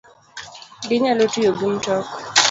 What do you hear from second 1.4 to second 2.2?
gi mtok